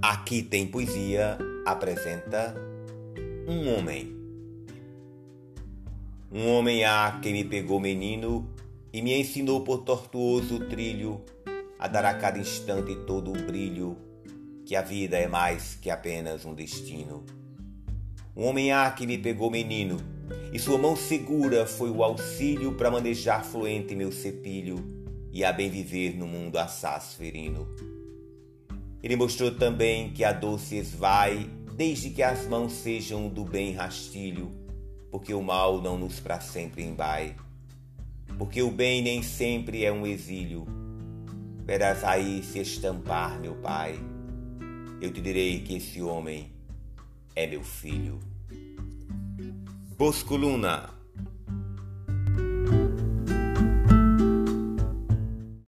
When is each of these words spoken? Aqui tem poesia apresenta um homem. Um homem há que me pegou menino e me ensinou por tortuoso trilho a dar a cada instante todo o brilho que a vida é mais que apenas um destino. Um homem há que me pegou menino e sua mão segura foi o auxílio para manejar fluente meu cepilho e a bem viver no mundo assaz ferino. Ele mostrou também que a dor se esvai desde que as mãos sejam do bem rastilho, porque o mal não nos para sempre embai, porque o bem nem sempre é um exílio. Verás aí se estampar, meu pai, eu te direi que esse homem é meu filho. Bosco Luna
Aqui 0.00 0.44
tem 0.44 0.64
poesia 0.64 1.36
apresenta 1.66 2.54
um 3.48 3.74
homem. 3.74 4.16
Um 6.30 6.54
homem 6.54 6.84
há 6.84 7.18
que 7.20 7.32
me 7.32 7.42
pegou 7.42 7.80
menino 7.80 8.48
e 8.92 9.02
me 9.02 9.18
ensinou 9.18 9.62
por 9.62 9.78
tortuoso 9.78 10.68
trilho 10.68 11.20
a 11.80 11.88
dar 11.88 12.04
a 12.04 12.14
cada 12.14 12.38
instante 12.38 12.94
todo 13.08 13.32
o 13.32 13.42
brilho 13.42 13.98
que 14.64 14.76
a 14.76 14.82
vida 14.82 15.16
é 15.16 15.26
mais 15.26 15.74
que 15.74 15.90
apenas 15.90 16.44
um 16.44 16.54
destino. 16.54 17.26
Um 18.36 18.44
homem 18.44 18.70
há 18.70 18.88
que 18.92 19.04
me 19.04 19.18
pegou 19.18 19.50
menino 19.50 19.96
e 20.52 20.60
sua 20.60 20.78
mão 20.78 20.94
segura 20.94 21.66
foi 21.66 21.90
o 21.90 22.04
auxílio 22.04 22.74
para 22.74 22.88
manejar 22.88 23.44
fluente 23.44 23.96
meu 23.96 24.12
cepilho 24.12 24.76
e 25.32 25.44
a 25.44 25.52
bem 25.52 25.68
viver 25.68 26.16
no 26.16 26.28
mundo 26.28 26.56
assaz 26.56 27.14
ferino. 27.14 27.97
Ele 29.02 29.16
mostrou 29.16 29.50
também 29.52 30.10
que 30.10 30.24
a 30.24 30.32
dor 30.32 30.58
se 30.58 30.76
esvai 30.76 31.48
desde 31.76 32.10
que 32.10 32.22
as 32.22 32.46
mãos 32.46 32.72
sejam 32.72 33.28
do 33.28 33.44
bem 33.44 33.72
rastilho, 33.72 34.50
porque 35.10 35.32
o 35.32 35.42
mal 35.42 35.80
não 35.80 35.96
nos 35.96 36.18
para 36.18 36.40
sempre 36.40 36.82
embai, 36.82 37.36
porque 38.36 38.60
o 38.62 38.70
bem 38.70 39.00
nem 39.00 39.22
sempre 39.22 39.84
é 39.84 39.92
um 39.92 40.06
exílio. 40.06 40.66
Verás 41.64 42.02
aí 42.02 42.42
se 42.42 42.58
estampar, 42.58 43.38
meu 43.40 43.54
pai, 43.54 43.98
eu 45.00 45.12
te 45.12 45.20
direi 45.20 45.60
que 45.60 45.76
esse 45.76 46.02
homem 46.02 46.50
é 47.36 47.46
meu 47.46 47.62
filho. 47.62 48.18
Bosco 49.96 50.36
Luna 50.36 50.97